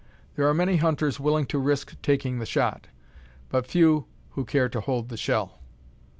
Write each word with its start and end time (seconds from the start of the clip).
There 0.35 0.47
are 0.47 0.53
many 0.55 0.77
hunters 0.77 1.19
willing 1.19 1.45
to 1.45 1.59
risk 1.59 1.95
taking 2.01 2.39
the 2.39 2.45
shot, 2.47 2.87
but 3.49 3.67
few 3.67 4.07
who 4.31 4.45
care 4.45 4.67
to 4.67 4.81
hold 4.81 5.09
the 5.09 5.15
shell. 5.17 5.59